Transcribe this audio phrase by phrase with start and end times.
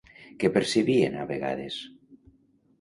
[0.43, 1.81] Què percebien a vegades?